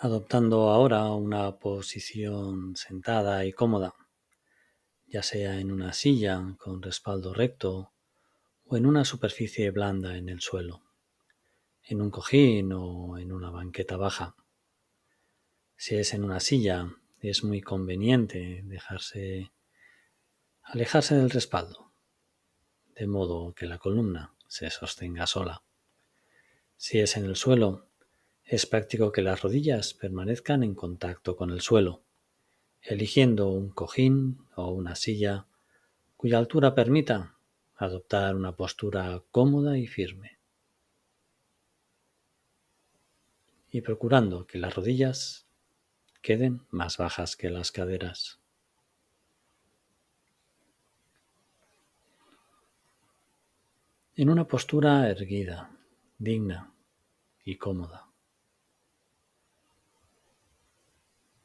adoptando 0.00 0.70
ahora 0.70 1.10
una 1.10 1.58
posición 1.58 2.76
sentada 2.76 3.44
y 3.44 3.52
cómoda, 3.52 3.94
ya 5.06 5.24
sea 5.24 5.58
en 5.58 5.72
una 5.72 5.92
silla 5.92 6.40
con 6.56 6.80
respaldo 6.80 7.34
recto 7.34 7.92
o 8.64 8.76
en 8.76 8.86
una 8.86 9.04
superficie 9.04 9.70
blanda 9.72 10.16
en 10.16 10.28
el 10.28 10.40
suelo, 10.40 10.87
en 11.88 12.02
un 12.02 12.10
cojín 12.10 12.72
o 12.74 13.16
en 13.16 13.32
una 13.32 13.50
banqueta 13.50 13.96
baja. 13.96 14.36
Si 15.76 15.94
es 15.94 16.12
en 16.12 16.22
una 16.22 16.38
silla, 16.38 16.94
es 17.20 17.44
muy 17.44 17.62
conveniente 17.62 18.60
dejarse 18.64 19.50
alejarse 20.62 21.14
del 21.14 21.30
respaldo, 21.30 21.90
de 22.94 23.06
modo 23.06 23.54
que 23.54 23.64
la 23.64 23.78
columna 23.78 24.34
se 24.46 24.68
sostenga 24.68 25.26
sola. 25.26 25.62
Si 26.76 26.98
es 26.98 27.16
en 27.16 27.24
el 27.24 27.36
suelo, 27.36 27.86
es 28.44 28.66
práctico 28.66 29.10
que 29.10 29.22
las 29.22 29.40
rodillas 29.40 29.94
permanezcan 29.94 30.62
en 30.62 30.74
contacto 30.74 31.36
con 31.36 31.50
el 31.50 31.62
suelo, 31.62 32.02
eligiendo 32.82 33.48
un 33.48 33.70
cojín 33.70 34.46
o 34.56 34.68
una 34.72 34.94
silla 34.94 35.46
cuya 36.18 36.36
altura 36.36 36.74
permita 36.74 37.38
adoptar 37.76 38.36
una 38.36 38.54
postura 38.54 39.22
cómoda 39.30 39.78
y 39.78 39.86
firme. 39.86 40.37
Y 43.70 43.82
procurando 43.82 44.46
que 44.46 44.58
las 44.58 44.74
rodillas 44.74 45.46
queden 46.22 46.66
más 46.70 46.96
bajas 46.96 47.36
que 47.36 47.50
las 47.50 47.70
caderas. 47.70 48.40
En 54.16 54.30
una 54.30 54.48
postura 54.48 55.08
erguida, 55.08 55.70
digna 56.18 56.72
y 57.44 57.56
cómoda. 57.56 58.08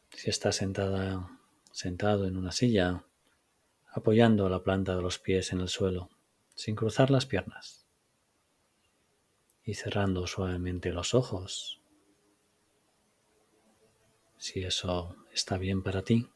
Si 0.10 0.30
estás 0.30 0.56
sentada, 0.56 1.40
sentado 1.72 2.26
en 2.26 2.38
una 2.38 2.52
silla, 2.52 3.04
apoyando 3.92 4.50
la 4.50 4.64
planta 4.64 4.96
de 4.96 5.02
los 5.02 5.20
pies 5.20 5.54
en 5.54 5.62
el 5.62 5.68
suelo, 5.70 6.10
sin 6.56 6.76
cruzar 6.76 7.12
las 7.12 7.26
piernas, 7.26 7.86
y 9.64 9.76
cerrando 9.76 10.26
suavemente 10.26 10.92
los 10.92 11.14
ojos, 11.14 11.83
si 14.44 14.62
eso 14.66 15.16
está 15.34 15.58
bien 15.58 15.84
para 15.84 16.02
ti, 16.02 16.28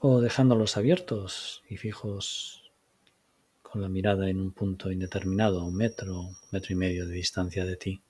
o 0.00 0.20
dejándolos 0.20 0.76
abiertos 0.76 1.62
y 1.68 1.76
fijos 1.76 2.72
con 3.62 3.80
la 3.80 3.88
mirada 3.88 4.28
en 4.28 4.40
un 4.40 4.50
punto 4.50 4.90
indeterminado, 4.90 5.64
un 5.64 5.76
metro, 5.76 6.30
metro 6.50 6.72
y 6.72 6.76
medio 6.76 7.06
de 7.06 7.14
distancia 7.14 7.64
de 7.64 7.76
ti. 7.76 8.02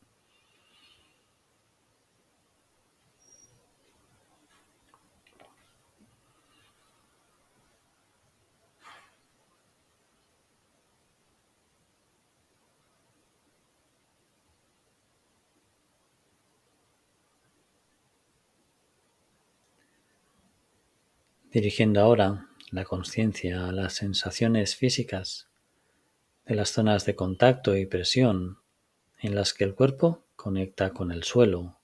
Dirigiendo 21.52 22.00
ahora 22.00 22.48
la 22.70 22.84
conciencia 22.84 23.68
a 23.68 23.72
las 23.72 23.94
sensaciones 23.94 24.76
físicas 24.76 25.48
de 26.46 26.54
las 26.54 26.70
zonas 26.70 27.04
de 27.04 27.16
contacto 27.16 27.76
y 27.76 27.86
presión 27.86 28.58
en 29.18 29.34
las 29.34 29.52
que 29.52 29.64
el 29.64 29.74
cuerpo 29.74 30.24
conecta 30.36 30.90
con 30.90 31.10
el 31.10 31.24
suelo 31.24 31.78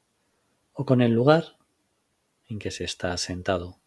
o 0.72 0.86
con 0.86 1.00
el 1.00 1.12
lugar 1.12 1.56
en 2.48 2.58
que 2.58 2.70
se 2.70 2.84
está 2.84 3.16
sentado, 3.16 3.78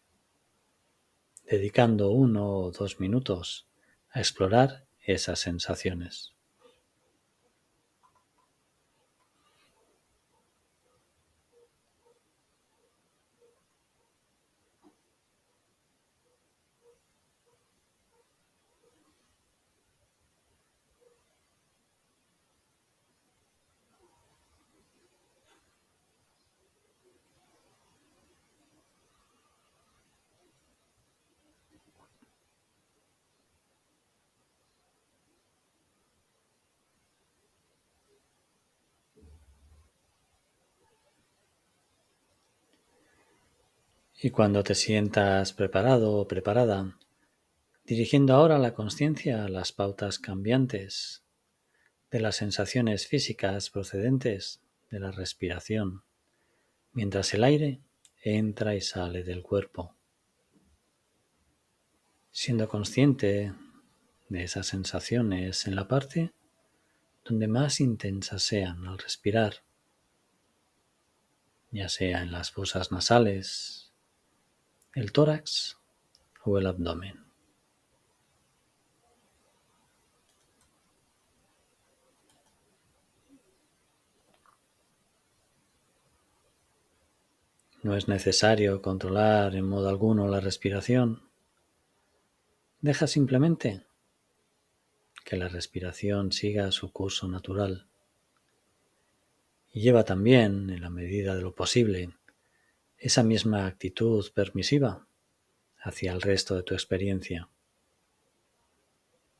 dedicando 1.46 2.10
uno 2.10 2.48
o 2.48 2.70
dos 2.70 3.00
minutos 3.00 3.66
a 4.10 4.20
explorar 4.20 4.84
esas 5.00 5.40
sensaciones. 5.40 6.34
Y 44.22 44.28
cuando 44.28 44.62
te 44.62 44.74
sientas 44.74 45.54
preparado 45.54 46.12
o 46.12 46.28
preparada, 46.28 46.98
dirigiendo 47.86 48.34
ahora 48.34 48.58
la 48.58 48.74
conciencia 48.74 49.46
a 49.46 49.48
las 49.48 49.72
pautas 49.72 50.18
cambiantes 50.18 51.24
de 52.10 52.20
las 52.20 52.36
sensaciones 52.36 53.06
físicas 53.06 53.70
procedentes 53.70 54.60
de 54.90 55.00
la 55.00 55.10
respiración, 55.10 56.02
mientras 56.92 57.32
el 57.32 57.44
aire 57.44 57.80
entra 58.22 58.74
y 58.74 58.82
sale 58.82 59.24
del 59.24 59.42
cuerpo, 59.42 59.94
siendo 62.30 62.68
consciente 62.68 63.54
de 64.28 64.42
esas 64.42 64.66
sensaciones 64.66 65.66
en 65.66 65.76
la 65.76 65.88
parte 65.88 66.34
donde 67.24 67.48
más 67.48 67.80
intensas 67.80 68.42
sean 68.42 68.86
al 68.86 68.98
respirar, 68.98 69.62
ya 71.70 71.88
sea 71.88 72.20
en 72.20 72.32
las 72.32 72.50
fosas 72.50 72.92
nasales, 72.92 73.79
el 74.94 75.12
tórax 75.12 75.78
o 76.44 76.58
el 76.58 76.66
abdomen. 76.66 77.24
No 87.82 87.96
es 87.96 88.08
necesario 88.08 88.82
controlar 88.82 89.54
en 89.54 89.64
modo 89.64 89.88
alguno 89.88 90.28
la 90.28 90.40
respiración. 90.40 91.22
Deja 92.82 93.06
simplemente 93.06 93.86
que 95.24 95.36
la 95.36 95.48
respiración 95.48 96.32
siga 96.32 96.72
su 96.72 96.92
curso 96.92 97.26
natural. 97.26 97.86
Y 99.72 99.80
lleva 99.80 100.04
también, 100.04 100.68
en 100.68 100.82
la 100.82 100.90
medida 100.90 101.36
de 101.36 101.42
lo 101.42 101.54
posible, 101.54 102.10
esa 103.00 103.22
misma 103.22 103.66
actitud 103.66 104.30
permisiva 104.34 105.06
hacia 105.78 106.12
el 106.12 106.20
resto 106.20 106.54
de 106.54 106.62
tu 106.62 106.74
experiencia. 106.74 107.48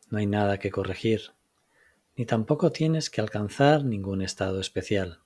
No 0.09 0.17
hay 0.17 0.27
nada 0.27 0.59
que 0.59 0.71
corregir, 0.71 1.33
ni 2.17 2.25
tampoco 2.25 2.73
tienes 2.73 3.11
que 3.11 3.21
alcanzar 3.21 3.85
ningún 3.85 4.23
estado 4.23 4.61
especial. 4.61 5.21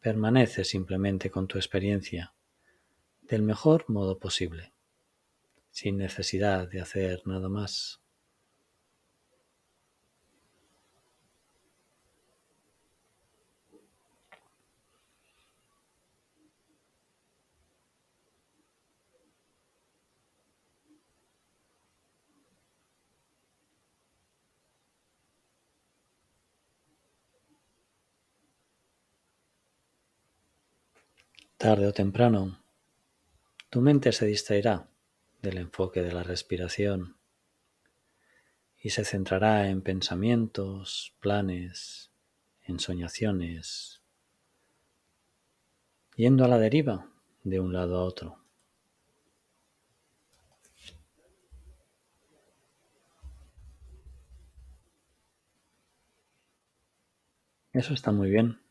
Permanece 0.00 0.64
simplemente 0.64 1.30
con 1.30 1.48
tu 1.48 1.56
experiencia 1.56 2.34
del 3.22 3.40
mejor 3.40 3.86
modo 3.88 4.18
posible, 4.18 4.74
sin 5.70 5.96
necesidad 5.96 6.68
de 6.68 6.82
hacer 6.82 7.22
nada 7.26 7.48
más. 7.48 8.02
Tarde 31.64 31.86
o 31.86 31.94
temprano, 31.94 32.60
tu 33.70 33.80
mente 33.80 34.12
se 34.12 34.26
distraerá 34.26 34.86
del 35.40 35.56
enfoque 35.56 36.02
de 36.02 36.12
la 36.12 36.22
respiración 36.22 37.16
y 38.76 38.90
se 38.90 39.02
centrará 39.06 39.70
en 39.70 39.80
pensamientos, 39.80 41.16
planes, 41.20 42.10
ensoñaciones 42.64 44.02
yendo 46.16 46.44
a 46.44 46.48
la 46.48 46.58
deriva 46.58 47.10
de 47.44 47.60
un 47.60 47.72
lado 47.72 47.96
a 47.96 48.04
otro. 48.04 48.44
Eso 57.72 57.94
está 57.94 58.12
muy 58.12 58.28
bien, 58.28 58.63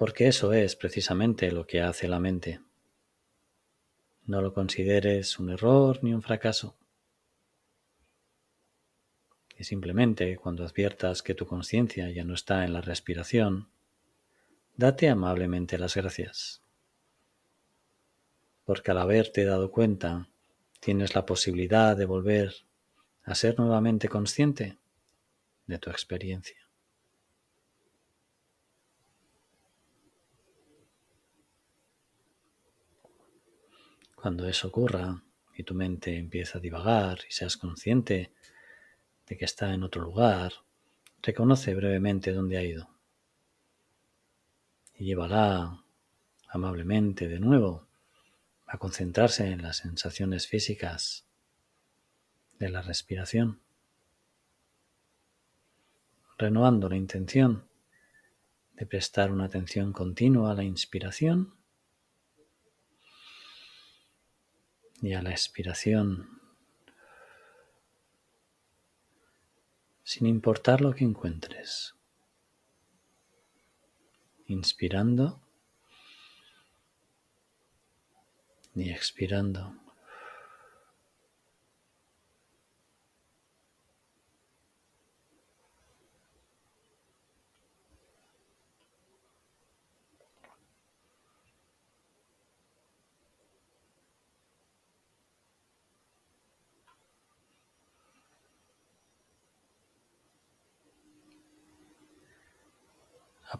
porque 0.00 0.28
eso 0.28 0.54
es 0.54 0.76
precisamente 0.76 1.52
lo 1.52 1.66
que 1.66 1.82
hace 1.82 2.08
la 2.08 2.18
mente. 2.18 2.62
No 4.24 4.40
lo 4.40 4.54
consideres 4.54 5.38
un 5.38 5.50
error 5.50 6.02
ni 6.02 6.14
un 6.14 6.22
fracaso. 6.22 6.74
Y 9.58 9.64
simplemente 9.64 10.38
cuando 10.38 10.64
adviertas 10.64 11.20
que 11.20 11.34
tu 11.34 11.46
conciencia 11.46 12.08
ya 12.08 12.24
no 12.24 12.32
está 12.32 12.64
en 12.64 12.72
la 12.72 12.80
respiración, 12.80 13.68
date 14.74 15.10
amablemente 15.10 15.76
las 15.76 15.96
gracias. 15.96 16.62
Porque 18.64 18.92
al 18.92 18.98
haberte 19.00 19.44
dado 19.44 19.70
cuenta, 19.70 20.30
tienes 20.80 21.14
la 21.14 21.26
posibilidad 21.26 21.94
de 21.94 22.06
volver 22.06 22.54
a 23.24 23.34
ser 23.34 23.58
nuevamente 23.58 24.08
consciente 24.08 24.78
de 25.66 25.78
tu 25.78 25.90
experiencia. 25.90 26.59
Cuando 34.20 34.46
eso 34.46 34.68
ocurra 34.68 35.22
y 35.56 35.62
tu 35.62 35.74
mente 35.74 36.16
empieza 36.16 36.58
a 36.58 36.60
divagar 36.60 37.20
y 37.28 37.32
seas 37.32 37.56
consciente 37.56 38.32
de 39.26 39.38
que 39.38 39.44
está 39.44 39.72
en 39.72 39.82
otro 39.82 40.02
lugar, 40.02 40.52
reconoce 41.22 41.74
brevemente 41.74 42.32
dónde 42.32 42.58
ha 42.58 42.62
ido 42.62 42.90
y 45.00 45.06
llévala 45.06 45.82
amablemente 46.48 47.26
de 47.28 47.40
nuevo 47.40 47.88
a 48.66 48.76
concentrarse 48.76 49.46
en 49.46 49.62
las 49.62 49.78
sensaciones 49.78 50.46
físicas 50.46 51.24
de 52.58 52.68
la 52.68 52.82
respiración, 52.82 53.60
renovando 56.36 56.90
la 56.90 56.96
intención 56.96 57.64
de 58.74 58.84
prestar 58.84 59.32
una 59.32 59.46
atención 59.46 59.94
continua 59.94 60.52
a 60.52 60.54
la 60.54 60.64
inspiración 60.64 61.54
y 65.02 65.14
a 65.14 65.22
la 65.22 65.30
expiración, 65.30 66.40
sin 70.04 70.26
importar 70.26 70.80
lo 70.80 70.94
que 70.94 71.04
encuentres. 71.04 71.94
Inspirando 74.46 75.40
y 78.74 78.90
expirando. 78.90 79.89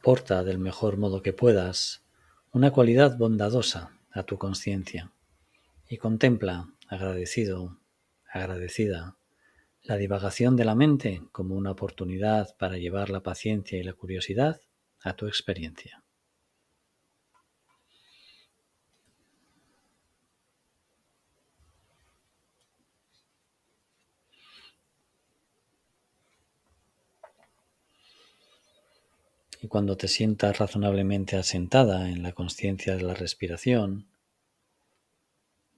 Aporta 0.01 0.45
del 0.45 0.59
mejor 0.59 0.97
modo 0.97 1.21
que 1.21 1.35
puedas 1.35 2.03
una 2.53 2.71
cualidad 2.71 3.19
bondadosa 3.19 3.99
a 4.11 4.23
tu 4.23 4.39
conciencia 4.39 5.13
y 5.91 5.99
contempla, 5.99 6.71
agradecido, 6.89 7.77
agradecida, 8.27 9.19
la 9.83 9.99
divagación 9.99 10.57
de 10.57 10.65
la 10.65 10.75
mente 10.75 11.23
como 11.33 11.55
una 11.55 11.73
oportunidad 11.73 12.57
para 12.57 12.79
llevar 12.79 13.11
la 13.11 13.23
paciencia 13.23 13.79
y 13.79 13.83
la 13.83 13.93
curiosidad 13.93 14.63
a 15.03 15.13
tu 15.13 15.27
experiencia. 15.27 16.03
Y 29.63 29.69
cuando 29.69 29.97
te 29.97 30.09
sientas 30.09 30.59
razonablemente 30.59 31.37
asentada 31.37 32.09
en 32.09 32.23
la 32.23 32.33
conciencia 32.33 32.97
de 32.97 33.03
la 33.03 33.13
respiración, 33.13 34.07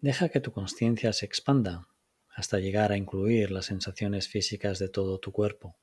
deja 0.01 0.29
que 0.29 0.41
tu 0.41 0.53
conciencia 0.53 1.13
se 1.13 1.27
expanda 1.27 1.89
hasta 2.29 2.61
llegar 2.61 2.93
a 2.93 2.97
incluir 2.97 3.51
las 3.51 3.67
sensaciones 3.67 4.29
físicas 4.29 4.79
de 4.79 4.89
todo 4.89 5.19
tu 5.19 5.33
cuerpo. 5.33 5.77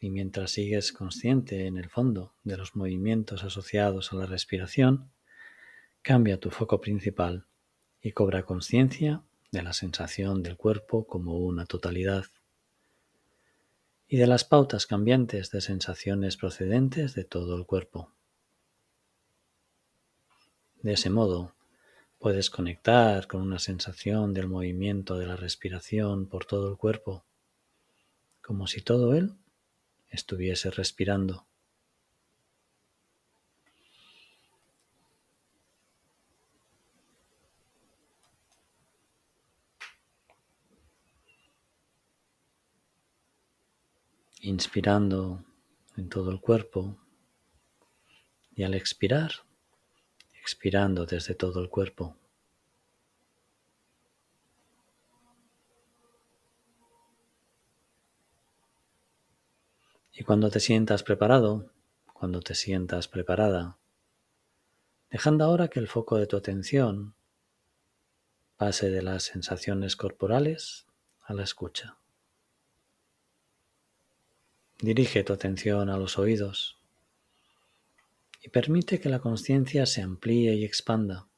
Y 0.00 0.10
mientras 0.10 0.50
sigues 0.50 0.92
consciente 0.92 1.66
en 1.66 1.78
el 1.78 1.88
fondo 1.88 2.34
de 2.42 2.56
los 2.56 2.74
movimientos 2.74 3.44
asociados 3.44 4.12
a 4.12 4.16
la 4.16 4.26
respiración, 4.26 5.12
cambia 6.02 6.40
tu 6.40 6.50
foco 6.50 6.80
principal 6.80 7.46
y 8.00 8.10
cobra 8.10 8.42
conciencia 8.42 9.22
de 9.52 9.62
la 9.62 9.72
sensación 9.72 10.42
del 10.42 10.56
cuerpo 10.56 11.06
como 11.06 11.38
una 11.38 11.66
totalidad 11.66 12.24
y 14.12 14.18
de 14.18 14.26
las 14.26 14.44
pautas 14.44 14.86
cambiantes 14.86 15.50
de 15.52 15.62
sensaciones 15.62 16.36
procedentes 16.36 17.14
de 17.14 17.24
todo 17.24 17.56
el 17.56 17.64
cuerpo. 17.64 18.12
De 20.82 20.92
ese 20.92 21.08
modo, 21.08 21.54
puedes 22.18 22.50
conectar 22.50 23.26
con 23.26 23.40
una 23.40 23.58
sensación 23.58 24.34
del 24.34 24.48
movimiento 24.48 25.16
de 25.16 25.24
la 25.24 25.36
respiración 25.36 26.26
por 26.26 26.44
todo 26.44 26.70
el 26.70 26.76
cuerpo, 26.76 27.24
como 28.42 28.66
si 28.66 28.82
todo 28.82 29.14
él 29.14 29.32
estuviese 30.10 30.70
respirando. 30.70 31.46
Inspirando 44.52 45.42
en 45.96 46.10
todo 46.10 46.30
el 46.30 46.40
cuerpo 46.40 46.98
y 48.54 48.64
al 48.64 48.74
expirar, 48.74 49.32
expirando 50.40 51.06
desde 51.06 51.34
todo 51.34 51.60
el 51.60 51.70
cuerpo. 51.70 52.16
Y 60.12 60.22
cuando 60.24 60.50
te 60.50 60.60
sientas 60.60 61.02
preparado, 61.02 61.70
cuando 62.12 62.40
te 62.40 62.54
sientas 62.54 63.08
preparada, 63.08 63.78
dejando 65.10 65.44
ahora 65.44 65.68
que 65.68 65.80
el 65.80 65.88
foco 65.88 66.18
de 66.18 66.26
tu 66.26 66.36
atención 66.36 67.14
pase 68.58 68.90
de 68.90 69.00
las 69.00 69.22
sensaciones 69.22 69.96
corporales 69.96 70.86
a 71.22 71.32
la 71.32 71.42
escucha. 71.42 72.01
Dirige 74.82 75.22
tu 75.22 75.32
atención 75.32 75.90
a 75.90 75.96
los 75.96 76.18
oídos 76.18 76.76
y 78.42 78.48
permite 78.48 78.98
que 78.98 79.08
la 79.08 79.20
conciencia 79.20 79.86
se 79.86 80.02
amplíe 80.02 80.54
y 80.54 80.64
expanda, 80.64 81.28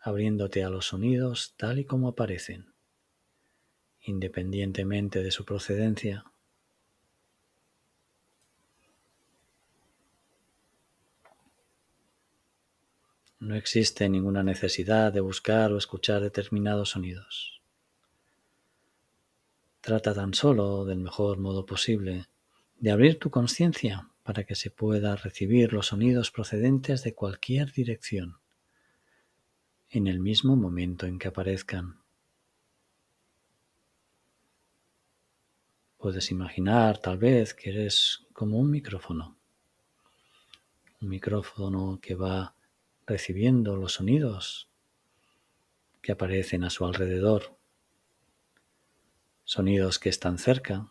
abriéndote 0.00 0.64
a 0.64 0.70
los 0.70 0.86
sonidos 0.86 1.52
tal 1.58 1.80
y 1.80 1.84
como 1.84 2.08
aparecen, 2.08 2.72
independientemente 4.00 5.22
de 5.22 5.30
su 5.32 5.44
procedencia. 5.44 6.24
No 13.38 13.54
existe 13.54 14.08
ninguna 14.08 14.42
necesidad 14.42 15.12
de 15.12 15.20
buscar 15.20 15.72
o 15.72 15.76
escuchar 15.76 16.22
determinados 16.22 16.88
sonidos. 16.88 17.60
Trata 19.82 20.14
tan 20.14 20.32
solo 20.32 20.86
del 20.86 21.00
mejor 21.00 21.36
modo 21.38 21.66
posible 21.66 22.24
de 22.78 22.90
abrir 22.90 23.18
tu 23.18 23.30
conciencia 23.30 24.10
para 24.22 24.44
que 24.44 24.54
se 24.54 24.70
pueda 24.70 25.16
recibir 25.16 25.72
los 25.72 25.86
sonidos 25.88 26.30
procedentes 26.30 27.02
de 27.04 27.14
cualquier 27.14 27.72
dirección 27.72 28.38
en 29.88 30.06
el 30.08 30.20
mismo 30.20 30.56
momento 30.56 31.06
en 31.06 31.18
que 31.18 31.28
aparezcan. 31.28 32.00
Puedes 35.96 36.30
imaginar 36.30 36.98
tal 36.98 37.18
vez 37.18 37.54
que 37.54 37.70
eres 37.70 38.26
como 38.32 38.58
un 38.58 38.70
micrófono, 38.70 39.38
un 41.00 41.08
micrófono 41.08 41.98
que 42.02 42.14
va 42.14 42.54
recibiendo 43.06 43.76
los 43.76 43.94
sonidos 43.94 44.68
que 46.02 46.12
aparecen 46.12 46.64
a 46.64 46.70
su 46.70 46.84
alrededor, 46.84 47.56
sonidos 49.44 49.98
que 49.98 50.08
están 50.08 50.38
cerca 50.38 50.90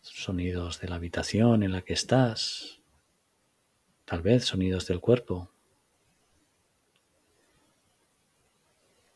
sonidos 0.00 0.80
de 0.80 0.88
la 0.88 0.96
habitación 0.96 1.62
en 1.62 1.72
la 1.72 1.82
que 1.82 1.92
estás, 1.92 2.80
tal 4.04 4.22
vez 4.22 4.44
sonidos 4.44 4.86
del 4.86 5.00
cuerpo, 5.00 5.50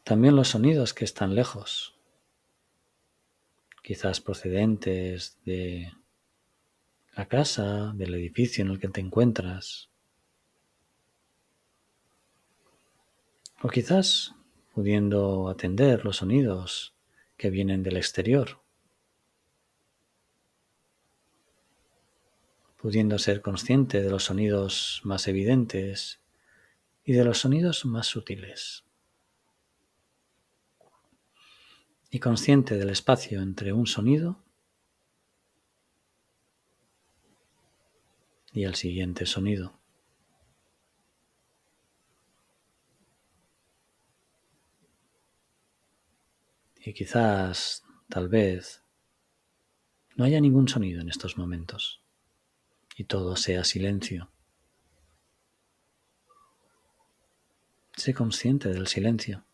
también 0.05 0.37
los 0.37 0.49
sonidos 0.49 0.93
que 0.93 1.05
están 1.05 1.35
lejos, 1.35 1.97
quizás 3.83 4.21
procedentes 4.21 5.39
de 5.45 5.93
la 7.17 7.27
casa, 7.27 7.93
del 7.95 8.15
edificio 8.15 8.65
en 8.65 8.71
el 8.71 8.79
que 8.79 8.89
te 8.89 9.01
encuentras, 9.01 9.91
o 13.63 13.69
quizás 13.69 14.35
pudiendo 14.75 15.49
atender 15.49 16.05
los 16.05 16.17
sonidos 16.17 16.95
que 17.37 17.51
vienen 17.51 17.83
del 17.83 17.97
exterior. 17.97 18.64
Pudiendo 22.85 23.19
ser 23.19 23.41
consciente 23.41 24.03
de 24.03 24.11
los 24.11 24.25
sonidos 24.25 25.01
más 25.05 25.27
evidentes 25.27 26.21
y 27.03 27.15
de 27.15 27.25
los 27.25 27.39
sonidos 27.39 27.87
más 27.87 28.07
sutiles. 28.07 28.85
Y 32.11 32.19
consciente 32.19 32.77
del 32.77 32.91
espacio 32.91 33.41
entre 33.41 33.73
un 33.73 33.87
sonido 33.87 34.45
y 38.53 38.65
el 38.65 38.75
siguiente 38.75 39.25
sonido. 39.25 39.81
Y 46.85 46.93
quizás, 46.93 47.83
tal 48.11 48.29
vez, 48.29 48.83
no 50.17 50.25
haya 50.27 50.39
ningún 50.39 50.69
sonido 50.69 51.01
en 51.01 51.09
estos 51.09 51.39
momentos 51.39 52.04
y 52.95 53.05
todo 53.05 53.37
sea 53.37 53.65
silencio. 53.65 54.31
Sé 57.97 58.15
consciente 58.15 58.69
del 58.71 58.87
silencio. 58.87 59.45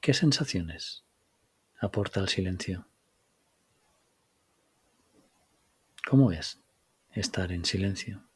¿Qué 0.00 0.14
sensaciones 0.14 1.04
aporta 1.78 2.20
el 2.20 2.28
silencio? 2.28 2.86
¿Cómo 6.08 6.32
es 6.32 6.60
estar 7.12 7.52
en 7.52 7.64
silencio? 7.64 8.29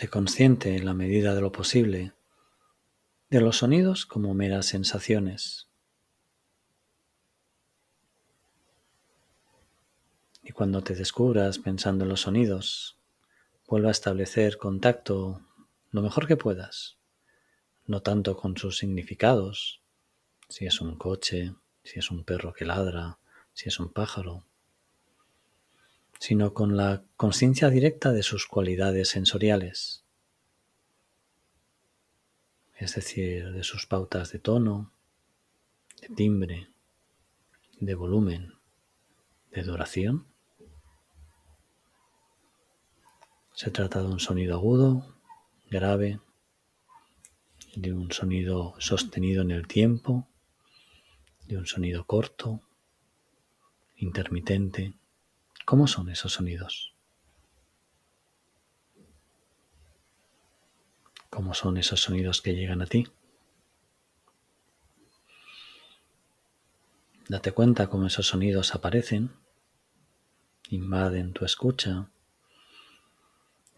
Sé 0.00 0.08
consciente 0.08 0.76
en 0.76 0.86
la 0.86 0.94
medida 0.94 1.34
de 1.34 1.42
lo 1.42 1.52
posible 1.52 2.14
de 3.28 3.42
los 3.42 3.58
sonidos 3.58 4.06
como 4.06 4.32
meras 4.32 4.64
sensaciones. 4.64 5.68
Y 10.42 10.52
cuando 10.52 10.82
te 10.82 10.94
descubras 10.94 11.58
pensando 11.58 12.04
en 12.04 12.08
los 12.08 12.22
sonidos, 12.22 12.96
vuelva 13.68 13.88
a 13.88 13.92
establecer 13.92 14.56
contacto 14.56 15.42
lo 15.90 16.00
mejor 16.00 16.26
que 16.26 16.38
puedas, 16.38 16.96
no 17.84 18.00
tanto 18.00 18.38
con 18.38 18.56
sus 18.56 18.78
significados, 18.78 19.82
si 20.48 20.64
es 20.64 20.80
un 20.80 20.96
coche, 20.96 21.54
si 21.84 21.98
es 21.98 22.10
un 22.10 22.24
perro 22.24 22.54
que 22.54 22.64
ladra, 22.64 23.18
si 23.52 23.68
es 23.68 23.78
un 23.78 23.92
pájaro, 23.92 24.46
sino 26.20 26.52
con 26.52 26.76
la 26.76 27.02
conciencia 27.16 27.70
directa 27.70 28.12
de 28.12 28.22
sus 28.22 28.46
cualidades 28.46 29.08
sensoriales, 29.08 30.04
es 32.76 32.94
decir, 32.94 33.50
de 33.52 33.64
sus 33.64 33.86
pautas 33.86 34.30
de 34.30 34.38
tono, 34.38 34.92
de 36.02 36.14
timbre, 36.14 36.68
de 37.80 37.94
volumen, 37.94 38.52
de 39.50 39.62
duración. 39.62 40.26
Se 43.54 43.70
trata 43.70 44.02
de 44.02 44.08
un 44.08 44.20
sonido 44.20 44.56
agudo, 44.56 45.16
grave, 45.70 46.20
de 47.76 47.94
un 47.94 48.12
sonido 48.12 48.74
sostenido 48.78 49.40
en 49.40 49.52
el 49.52 49.66
tiempo, 49.66 50.28
de 51.46 51.56
un 51.56 51.66
sonido 51.66 52.04
corto, 52.04 52.60
intermitente. 53.96 54.99
¿Cómo 55.70 55.86
son 55.86 56.10
esos 56.10 56.32
sonidos? 56.32 56.96
¿Cómo 61.30 61.54
son 61.54 61.76
esos 61.76 62.00
sonidos 62.00 62.42
que 62.42 62.56
llegan 62.56 62.82
a 62.82 62.86
ti? 62.86 63.06
Date 67.28 67.52
cuenta 67.52 67.86
cómo 67.86 68.08
esos 68.08 68.26
sonidos 68.26 68.74
aparecen, 68.74 69.30
invaden 70.70 71.34
tu 71.34 71.44
escucha 71.44 72.10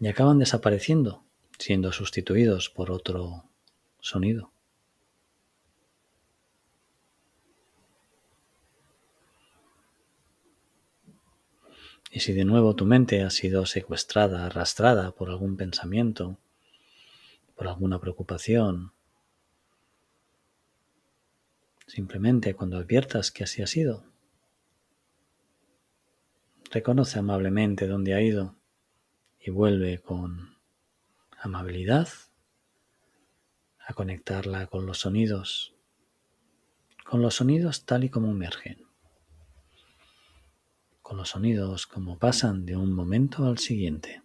y 0.00 0.08
acaban 0.08 0.38
desapareciendo, 0.38 1.26
siendo 1.58 1.92
sustituidos 1.92 2.70
por 2.70 2.90
otro 2.90 3.50
sonido. 4.00 4.50
Y 12.14 12.20
si 12.20 12.34
de 12.34 12.44
nuevo 12.44 12.76
tu 12.76 12.84
mente 12.84 13.22
ha 13.22 13.30
sido 13.30 13.64
secuestrada, 13.64 14.44
arrastrada 14.44 15.12
por 15.12 15.30
algún 15.30 15.56
pensamiento, 15.56 16.36
por 17.56 17.68
alguna 17.68 17.98
preocupación, 17.98 18.92
simplemente 21.86 22.52
cuando 22.52 22.76
adviertas 22.76 23.30
que 23.30 23.44
así 23.44 23.62
ha 23.62 23.66
sido, 23.66 24.04
reconoce 26.70 27.18
amablemente 27.18 27.86
dónde 27.86 28.12
ha 28.12 28.20
ido 28.20 28.56
y 29.40 29.50
vuelve 29.50 29.98
con 29.98 30.58
amabilidad 31.40 32.08
a 33.86 33.94
conectarla 33.94 34.66
con 34.66 34.84
los 34.84 34.98
sonidos, 34.98 35.74
con 37.04 37.22
los 37.22 37.36
sonidos 37.36 37.86
tal 37.86 38.04
y 38.04 38.10
como 38.10 38.30
emergen 38.30 38.91
los 41.16 41.30
sonidos 41.30 41.86
como 41.86 42.18
pasan 42.18 42.64
de 42.66 42.76
un 42.76 42.92
momento 42.92 43.46
al 43.46 43.58
siguiente. 43.58 44.22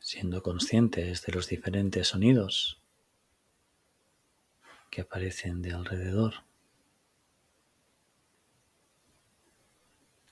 siendo 0.00 0.40
conscientes 0.40 1.22
de 1.26 1.32
los 1.32 1.48
diferentes 1.48 2.06
sonidos 2.06 2.80
que 4.96 5.02
aparecen 5.02 5.60
de 5.60 5.74
alrededor, 5.74 6.36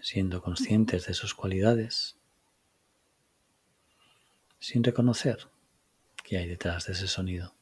siendo 0.00 0.40
conscientes 0.40 1.04
de 1.04 1.12
sus 1.12 1.34
cualidades, 1.34 2.16
sin 4.60 4.82
reconocer 4.82 5.50
qué 6.22 6.38
hay 6.38 6.48
detrás 6.48 6.86
de 6.86 6.94
ese 6.94 7.08
sonido. 7.08 7.54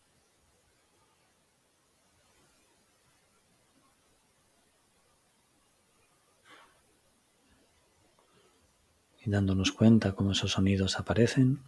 Y 9.25 9.29
dándonos 9.29 9.73
cuenta 9.73 10.13
cómo 10.13 10.31
esos 10.31 10.53
sonidos 10.53 11.01
aparecen 11.01 11.65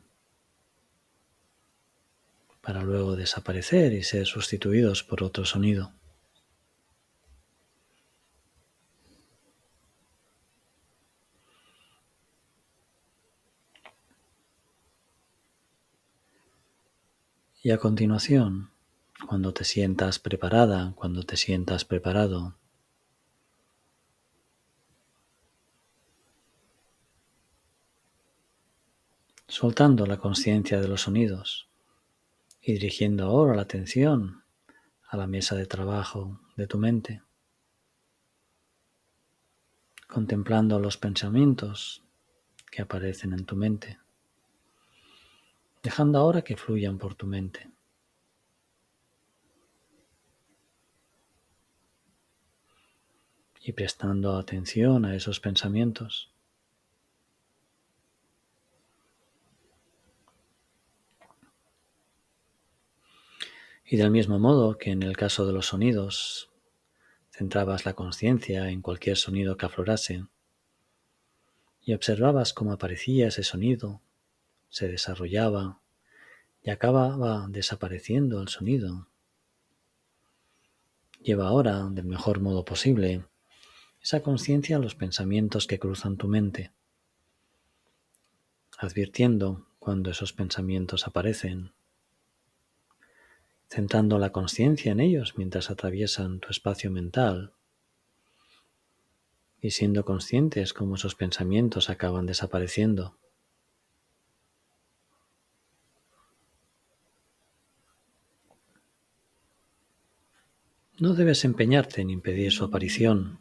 para 2.65 2.83
luego 2.83 3.15
desaparecer 3.15 3.93
y 3.93 4.03
ser 4.03 4.27
sustituidos 4.27 5.05
por 5.05 5.23
otro 5.23 5.45
sonido. 5.45 5.93
Y 17.63 17.71
a 17.71 17.79
continuación, 17.79 18.71
Cuando 19.29 19.55
te 19.55 19.65
sientas 19.65 20.19
preparada, 20.19 20.93
cuando 20.97 21.23
te 21.23 21.37
sientas 21.37 21.85
preparado, 21.85 22.59
soltando 29.49 30.05
la 30.05 30.19
conciencia 30.19 30.81
de 30.81 30.89
los 30.89 31.03
sonidos 31.03 31.69
y 32.67 32.73
dirigiendo 32.73 33.27
ahora 33.27 33.55
la 33.55 33.63
atención 33.63 34.43
a 35.09 35.19
la 35.19 35.27
mesa 35.27 35.55
de 35.55 35.67
trabajo 35.67 36.41
de 36.57 36.67
tu 36.67 36.79
mente, 36.79 37.23
contemplando 40.09 40.79
los 40.79 40.97
pensamientos 40.97 42.03
que 42.71 42.81
aparecen 42.81 43.35
en 43.35 43.45
tu 43.45 43.55
mente, 43.55 43.99
dejando 45.83 46.19
ahora 46.19 46.43
que 46.43 46.57
fluyan 46.57 46.97
por 46.97 47.15
tu 47.15 47.27
mente. 47.27 47.71
Y 53.61 53.73
prestando 53.73 54.37
atención 54.37 55.05
a 55.05 55.15
esos 55.15 55.41
pensamientos. 55.41 56.34
Y 63.85 63.97
del 63.97 64.11
mismo 64.11 64.39
modo 64.39 64.79
que 64.79 64.91
en 64.91 65.03
el 65.03 65.17
caso 65.17 65.47
de 65.47 65.53
los 65.53 65.67
sonidos, 65.67 66.51
centrabas 67.31 67.85
la 67.85 67.95
conciencia 67.95 68.71
en 68.71 68.81
cualquier 68.81 69.17
sonido 69.17 69.57
que 69.57 69.67
aflorase 69.67 70.27
y 71.83 71.93
observabas 71.93 72.55
cómo 72.55 72.73
aparecía 72.73 73.29
ese 73.29 73.43
sonido, 73.43 74.01
se 74.71 74.89
desarrollaba 74.89 75.81
y 76.63 76.71
acababa 76.71 77.47
desapareciendo 77.49 78.41
el 78.41 78.49
sonido. 78.49 79.07
Lleva 81.23 81.49
ahora, 81.49 81.87
del 81.91 82.07
mejor 82.07 82.41
modo 82.41 82.65
posible, 82.65 83.25
esa 84.03 84.23
conciencia 84.23 84.77
a 84.77 84.79
los 84.79 84.95
pensamientos 84.95 85.67
que 85.67 85.79
cruzan 85.79 86.17
tu 86.17 86.27
mente, 86.27 86.73
advirtiendo 88.79 89.67
cuando 89.79 90.11
esos 90.11 90.33
pensamientos 90.33 91.07
aparecen 91.07 91.73
centrando 93.75 94.21
la 94.21 94.31
conciencia 94.31 94.93
en 94.93 95.01
ellos 95.01 95.35
mientras 95.37 95.69
atraviesan 95.69 96.39
tu 96.39 96.51
espacio 96.51 96.93
mental 96.93 97.55
y 99.61 99.73
siendo 99.73 100.05
conscientes 100.05 100.73
cómo 100.73 100.95
esos 100.95 101.17
pensamientos 101.17 101.91
acaban 101.91 102.25
desapareciendo. 102.25 103.19
No 111.01 111.15
debes 111.15 111.45
empeñarte 111.45 112.01
en 112.01 112.11
impedir 112.11 112.53
su 112.53 112.65
aparición. 112.65 113.41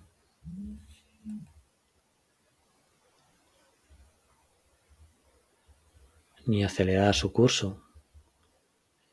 ni 6.46 6.62
acelerar 6.62 7.16
su 7.16 7.32
curso 7.32 7.83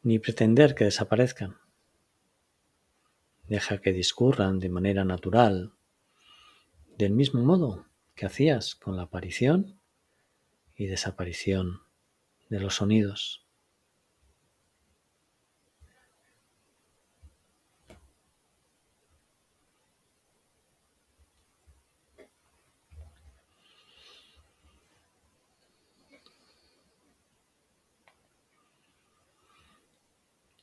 ni 0.03 0.19
pretender 0.19 0.75
que 0.75 0.85
desaparezcan. 0.85 1.59
Deja 3.49 3.81
que 3.81 3.93
discurran 3.93 4.59
de 4.59 4.69
manera 4.69 5.05
natural, 5.05 5.73
del 6.97 7.13
mismo 7.13 7.43
modo 7.43 7.87
que 8.15 8.27
hacías 8.27 8.75
con 8.75 8.97
la 8.97 9.03
aparición 9.03 9.81
y 10.75 10.87
desaparición 10.87 11.81
de 12.49 12.61
los 12.61 12.77
sonidos. 12.77 13.47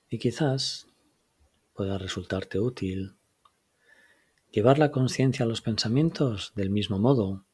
Y 0.10 0.20
quizás 0.20 0.88
pueda 1.74 1.98
resultarte 1.98 2.60
útil. 2.60 3.15
Llevar 4.52 4.80
la 4.80 4.91
conciencia 4.91 5.46
a 5.46 5.48
los 5.48 5.62
pensamientos 5.62 6.54
del 6.56 6.70
mismo 6.70 6.98
modo 6.98 7.46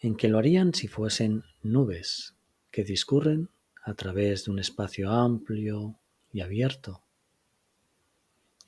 en 0.00 0.16
que 0.16 0.28
lo 0.28 0.38
harían 0.38 0.74
si 0.74 0.88
fuesen 0.88 1.44
nubes 1.62 2.34
que 2.70 2.84
discurren 2.84 3.50
a 3.82 3.94
través 3.94 4.44
de 4.44 4.50
un 4.50 4.58
espacio 4.58 5.10
amplio 5.10 5.98
y 6.32 6.40
abierto 6.40 7.02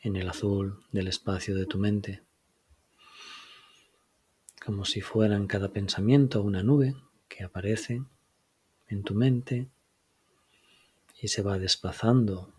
en 0.01 0.17
el 0.17 0.29
azul 0.29 0.83
del 0.93 1.09
espacio 1.09 1.55
de 1.55 1.67
tu 1.67 1.79
mente, 1.79 2.23
como 4.65 4.85
si 4.85 5.03
fueran 5.03 5.47
cada 5.47 5.73
pensamiento 5.73 6.43
una 6.43 6.63
nube 6.63 6.95
que 7.29 7.45
aparece 7.45 8.03
en 8.89 9.03
tu 9.03 9.15
mente 9.15 9.69
y 11.21 11.29
se 11.29 11.43
va 11.43 11.59
desplazando 11.59 12.55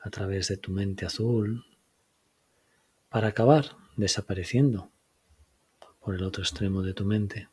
a 0.00 0.10
través 0.10 0.48
de 0.48 0.56
tu 0.56 0.72
mente 0.72 1.04
azul 1.06 1.64
para 3.08 3.28
acabar 3.28 3.76
desapareciendo 3.96 4.90
por 6.00 6.14
el 6.14 6.22
otro 6.22 6.42
extremo 6.42 6.82
de 6.82 6.94
tu 6.94 7.04
mente. 7.04 7.48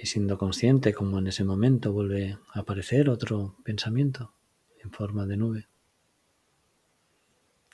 Y 0.00 0.06
siendo 0.06 0.38
consciente 0.38 0.94
como 0.94 1.18
en 1.18 1.26
ese 1.26 1.44
momento 1.44 1.92
vuelve 1.92 2.38
a 2.54 2.60
aparecer 2.60 3.10
otro 3.10 3.56
pensamiento 3.64 4.32
en 4.82 4.90
forma 4.90 5.26
de 5.26 5.36
nube 5.36 5.68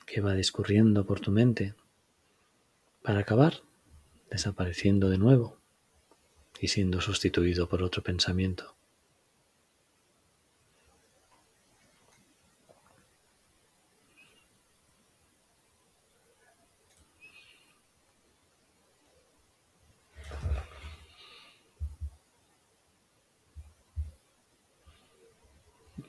que 0.07 0.21
va 0.21 0.35
discurriendo 0.35 1.05
por 1.05 1.21
tu 1.21 1.31
mente 1.31 1.75
para 3.03 3.21
acabar 3.21 3.63
desapareciendo 4.31 5.09
de 5.11 5.19
nuevo 5.19 5.59
y 6.61 6.69
siendo 6.69 7.01
sustituido 7.01 7.69
por 7.69 7.83
otro 7.83 8.03
pensamiento. 8.03 8.77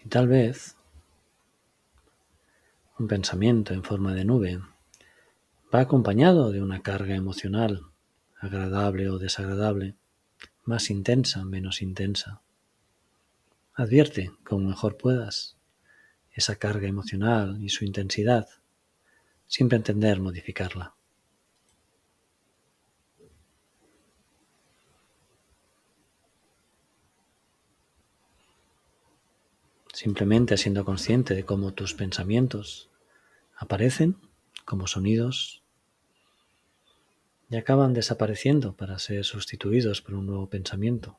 Y 0.04 0.07
tal 0.18 0.28
vez 0.28 0.76
un 2.98 3.08
pensamiento 3.08 3.76
en 3.76 3.84
forma 3.84 4.16
de 4.16 4.26
nube 4.26 4.60
va 5.72 5.82
acompañado 5.82 6.52
de 6.52 6.60
una 6.60 6.82
carga 6.82 7.14
emocional, 7.14 7.84
agradable 8.40 9.12
o 9.12 9.20
desagradable, 9.20 9.96
más 10.64 10.90
intensa, 10.90 11.46
menos 11.46 11.84
intensa. 11.84 12.42
Advierte, 13.76 14.32
como 14.44 14.68
mejor 14.68 14.98
puedas, 14.98 15.56
esa 16.32 16.56
carga 16.56 16.88
emocional 16.88 17.62
y 17.62 17.70
su 17.70 17.86
intensidad, 17.86 18.50
sin 19.46 19.70
pretender 19.70 20.20
modificarla. 20.20 20.96
Simplemente 29.98 30.58
siendo 30.58 30.86
consciente 30.86 31.34
de 31.34 31.44
cómo 31.44 31.74
tus 31.74 31.96
pensamientos 31.96 32.92
aparecen 33.56 34.16
como 34.64 34.86
sonidos 34.86 35.64
y 37.50 37.56
acaban 37.56 37.96
desapareciendo 37.96 38.76
para 38.76 39.00
ser 39.00 39.26
sustituidos 39.26 40.04
por 40.04 40.14
un 40.14 40.28
nuevo 40.28 40.52
pensamiento, 40.52 41.18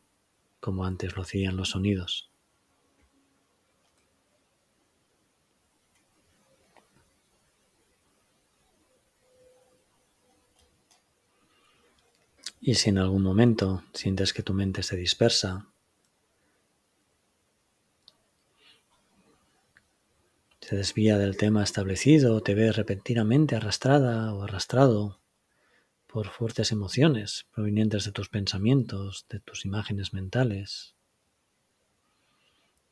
como 0.61 0.85
antes 0.85 1.17
lo 1.17 1.23
hacían 1.23 1.57
los 1.57 1.71
sonidos. 1.71 2.31
Y 12.61 12.77
si 12.77 12.91
en 12.91 12.99
algún 12.99 13.25
momento 13.25 13.83
sientes 13.93 14.33
que 14.33 14.45
tu 14.45 14.55
mente 14.55 14.85
se 14.85 14.95
dispersa 14.95 15.67
se 20.69 20.77
desvía 20.77 21.17
del 21.17 21.39
tema 21.39 21.63
establecido 21.63 22.43
te 22.43 22.55
ves 22.55 22.77
repentinamente 22.77 23.57
arrastrada 23.57 24.35
o 24.35 24.43
arrastrado 24.43 25.19
por 26.07 26.29
fuertes 26.29 26.73
emociones 26.73 27.47
provenientes 27.55 28.05
de 28.05 28.13
tus 28.13 28.29
pensamientos, 28.29 29.25
de 29.31 29.41
tus 29.41 29.65
imágenes 29.65 30.13
mentales. 30.13 30.95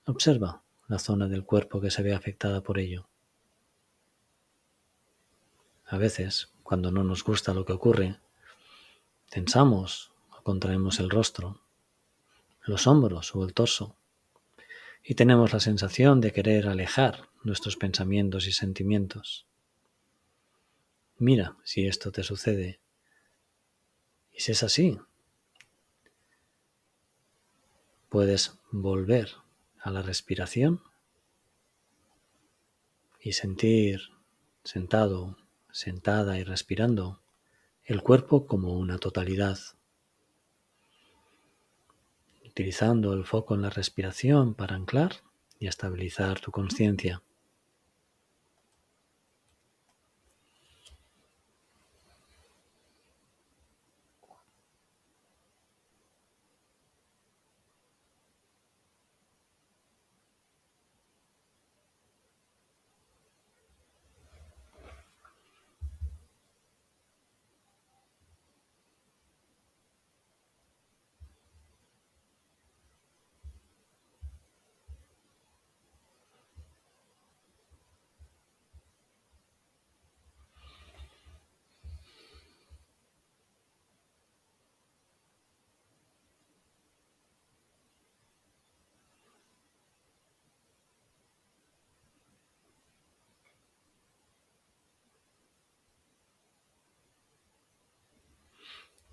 Observa 0.07 0.63
la 0.89 0.99
zona 0.99 1.29
del 1.29 1.45
cuerpo 1.45 1.83
que 1.83 1.91
se 1.91 2.03
ve 2.03 2.15
afectada 2.15 2.63
por 2.63 2.79
ello. 2.79 3.11
A 5.85 5.99
veces, 5.99 6.55
cuando 6.63 6.91
no 6.91 7.05
nos 7.05 7.25
gusta 7.25 7.53
lo 7.53 7.67
que 7.67 7.75
ocurre, 7.75 8.19
tensamos 9.29 10.13
o 10.31 10.43
contraemos 10.43 10.99
el 10.99 11.11
rostro, 11.11 11.61
los 12.63 12.87
hombros 12.87 13.35
o 13.35 13.45
el 13.45 13.53
torso 13.53 13.97
y 15.09 15.15
tenemos 15.15 15.53
la 15.53 15.61
sensación 15.61 16.21
de 16.21 16.33
querer 16.33 16.67
alejar 16.67 17.29
nuestros 17.45 17.77
pensamientos 17.77 18.49
y 18.49 18.53
sentimientos. 18.53 19.47
Mira 21.17 21.57
si 21.63 21.87
esto 21.87 22.11
te 22.11 22.25
sucede. 22.25 22.81
Y 24.33 24.41
si 24.41 24.51
es 24.51 24.65
así, 24.65 24.99
puedes 28.09 28.59
volver 28.73 29.31
a 29.79 29.93
la 29.93 30.03
respiración 30.03 30.83
y 33.21 33.35
sentir 33.35 34.01
sentado, 34.65 35.39
sentada 35.71 36.37
y 36.37 36.43
respirando 36.43 37.23
el 37.85 38.03
cuerpo 38.03 38.49
como 38.49 38.73
una 38.77 38.99
totalidad 38.99 39.57
utilizando 42.57 43.13
el 43.13 43.27
foco 43.27 43.55
en 43.55 43.61
la 43.61 43.69
respiración 43.69 44.55
para 44.55 44.77
anclar 44.77 45.17
y 45.59 45.67
estabilizar 45.67 46.41
tu 46.41 46.53
conciencia. 46.53 47.23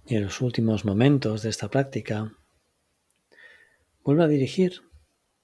Y 0.06 0.16
en 0.18 0.24
los 0.24 0.42
últimos 0.42 0.84
momentos 0.84 1.44
de 1.44 1.50
esta 1.50 1.70
práctica, 1.70 2.34
vuelve 4.04 4.26
a 4.26 4.28
dirigir 4.28 4.82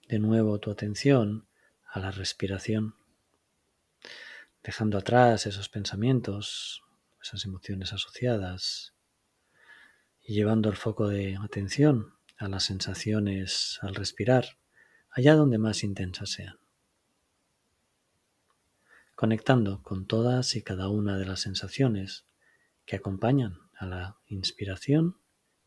de 0.10 0.20
nuevo 0.20 0.60
tu 0.60 0.70
atención 0.70 1.48
a 1.88 2.02
la 2.02 2.12
respiración, 2.12 2.96
dejando 4.62 4.98
atrás 4.98 5.46
esos 5.46 5.70
pensamientos, 5.70 6.84
esas 7.22 7.46
emociones 7.46 7.94
asociadas 7.94 8.94
y 10.22 10.34
llevando 10.34 10.70
el 10.70 10.76
foco 10.76 11.08
de 11.08 11.38
atención 11.42 12.16
a 12.38 12.50
las 12.50 12.64
sensaciones 12.64 13.80
al 13.82 13.96
respirar, 13.96 14.58
allá 15.10 15.36
donde 15.36 15.58
más 15.58 15.86
intensas 15.86 16.32
sean. 16.32 16.60
Conectando 19.16 19.82
con 19.84 20.06
todas 20.06 20.58
y 20.58 20.64
cada 20.64 20.90
una 20.90 21.18
de 21.18 21.26
las 21.26 21.40
sensaciones 21.40 22.26
que 22.86 22.98
acompañan 22.98 23.69
a 23.80 23.86
la 23.86 24.18
inspiración 24.28 25.18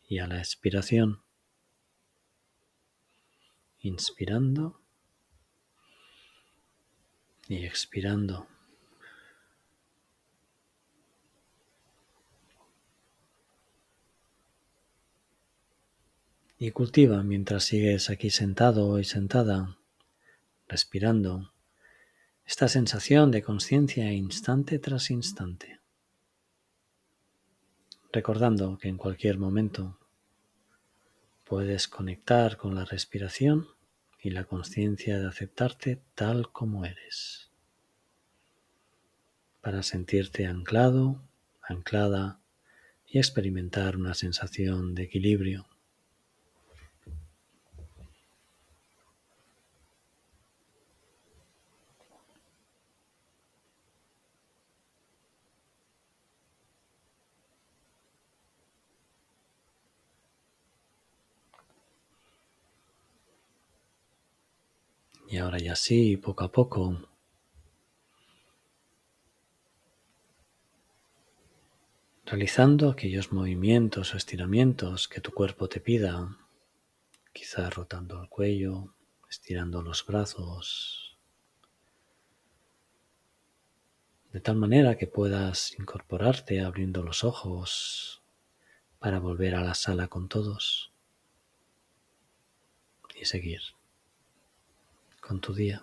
y 0.06 0.18
a 0.18 0.26
la 0.26 0.38
expiración. 0.38 1.22
Inspirando 3.80 4.80
y 7.48 7.64
expirando. 7.64 8.46
Y 16.58 16.70
cultiva 16.70 17.22
mientras 17.24 17.64
sigues 17.64 18.08
aquí 18.10 18.30
sentado 18.30 19.00
y 19.00 19.04
sentada, 19.04 19.78
respirando, 20.68 21.52
esta 22.44 22.68
sensación 22.68 23.30
de 23.30 23.42
conciencia 23.42 24.12
instante 24.12 24.78
tras 24.78 25.10
instante 25.10 25.81
recordando 28.12 28.78
que 28.78 28.88
en 28.88 28.98
cualquier 28.98 29.38
momento 29.38 29.98
puedes 31.44 31.88
conectar 31.88 32.56
con 32.56 32.74
la 32.74 32.84
respiración 32.84 33.66
y 34.20 34.30
la 34.30 34.44
conciencia 34.44 35.18
de 35.18 35.26
aceptarte 35.26 36.02
tal 36.14 36.52
como 36.52 36.84
eres, 36.84 37.50
para 39.60 39.82
sentirte 39.82 40.46
anclado, 40.46 41.22
anclada 41.62 42.40
y 43.06 43.18
experimentar 43.18 43.96
una 43.96 44.14
sensación 44.14 44.94
de 44.94 45.04
equilibrio. 45.04 45.71
Y 65.52 65.54
ahora 65.54 65.66
ya 65.66 65.76
sí, 65.76 66.16
poco 66.16 66.44
a 66.44 66.50
poco, 66.50 66.96
realizando 72.24 72.88
aquellos 72.88 73.32
movimientos 73.32 74.14
o 74.14 74.16
estiramientos 74.16 75.08
que 75.08 75.20
tu 75.20 75.30
cuerpo 75.30 75.68
te 75.68 75.78
pida, 75.78 76.38
quizás 77.34 77.74
rotando 77.74 78.22
el 78.22 78.30
cuello, 78.30 78.94
estirando 79.28 79.82
los 79.82 80.06
brazos, 80.06 81.18
de 84.32 84.40
tal 84.40 84.56
manera 84.56 84.96
que 84.96 85.06
puedas 85.06 85.78
incorporarte 85.78 86.62
abriendo 86.62 87.02
los 87.02 87.24
ojos 87.24 88.22
para 88.98 89.18
volver 89.18 89.54
a 89.54 89.60
la 89.60 89.74
sala 89.74 90.08
con 90.08 90.30
todos 90.30 90.94
y 93.14 93.26
seguir 93.26 93.60
con 95.22 95.40
tu 95.40 95.54
día. 95.54 95.82